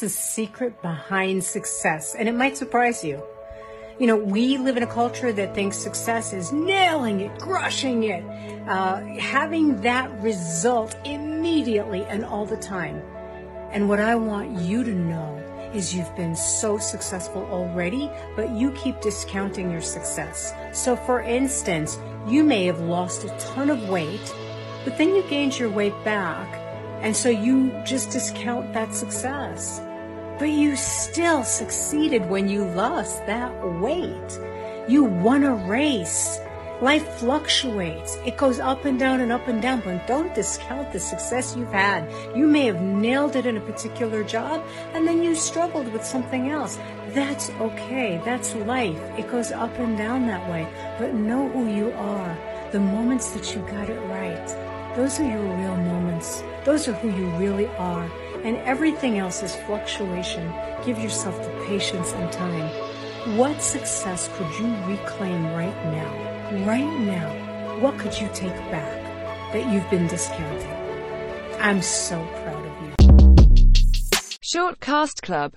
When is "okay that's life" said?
47.60-48.98